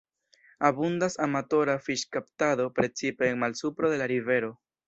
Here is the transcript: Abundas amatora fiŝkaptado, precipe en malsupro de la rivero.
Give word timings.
Abundas 0.69 1.17
amatora 1.25 1.77
fiŝkaptado, 1.89 2.67
precipe 2.81 3.33
en 3.35 3.41
malsupro 3.47 3.93
de 3.97 4.01
la 4.05 4.13
rivero. 4.17 4.55